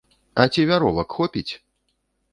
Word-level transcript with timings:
А 0.43 0.47
ці 0.53 0.65
вяровак 0.71 1.13
хопіць?!. 1.19 1.49